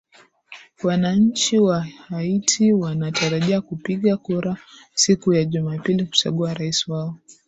wananchi 0.83 1.59
wa 1.59 1.81
haiti 1.81 2.73
wanatarajia 2.73 3.61
kupiga 3.61 4.17
kura 4.17 4.57
siku 4.93 5.33
ya 5.33 5.45
jumapili 5.45 6.05
kuchagua 6.05 6.53
rais 6.53 6.87
wao 6.87 7.17